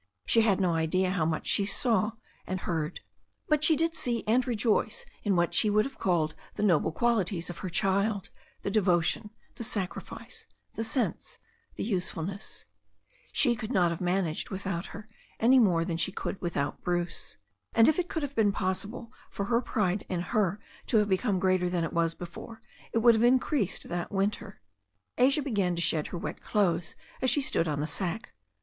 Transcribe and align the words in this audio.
She 0.25 0.41
had 0.41 0.59
no 0.59 0.73
idea 0.73 1.11
how 1.11 1.25
much 1.25 1.45
she 1.45 1.63
saw 1.67 2.13
and 2.47 2.61
heard. 2.61 3.01
But 3.47 3.63
she 3.63 3.75
did 3.75 3.93
see 3.93 4.23
and 4.25 4.47
rejoice 4.47 5.05
in 5.21 5.35
what 5.35 5.53
she 5.53 5.69
would 5.69 5.85
have 5.85 5.99
called 5.99 6.33
the 6.55 6.63
noble 6.63 6.91
qualities 6.91 7.51
of 7.51 7.59
her 7.59 7.69
child: 7.69 8.31
the 8.63 8.71
devotion, 8.71 9.29
the 9.57 9.63
sacrifice, 9.63 10.47
the 10.73 10.83
sense, 10.83 11.37
the 11.75 11.83
usefulness. 11.83 12.65
She 13.31 13.55
could 13.55 13.71
not 13.71 13.91
have 13.91 14.01
managed 14.01 14.49
THE 14.49 14.57
STORY 14.57 14.57
OF 14.57 14.65
A 14.65 14.69
NEW 14.71 14.77
ZEALAND 15.57 15.59
RIVER 15.67 15.69
177 15.69 15.69
without 15.69 15.69
her 15.69 15.69
any 15.69 15.69
more 15.69 15.85
than 15.85 15.97
she 15.97 16.11
could 16.11 16.41
without 16.41 16.81
Bruce. 16.81 17.37
And, 17.75 17.87
if 17.87 17.99
it 17.99 18.09
could 18.09 18.23
have 18.23 18.35
been 18.35 18.51
possible 18.51 19.13
for 19.29 19.45
her 19.45 19.61
pride 19.61 20.03
in 20.09 20.21
her 20.33 20.59
to 20.87 20.97
have 20.97 21.09
become 21.09 21.37
greater 21.39 21.69
than 21.69 21.83
it 21.83 21.93
was 21.93 22.15
before, 22.15 22.59
it 22.91 22.97
would 23.03 23.13
have 23.13 23.23
increased 23.23 23.87
that 23.87 24.11
winter. 24.11 24.61
Asia 25.19 25.43
began 25.43 25.75
to 25.75 25.81
shed 25.83 26.07
her 26.07 26.17
wet 26.17 26.41
clothes 26.41 26.95
as 27.21 27.29
she 27.29 27.43
stood 27.43 27.67
on 27.67 27.81
the 27.81 27.85
sack. 27.85 28.33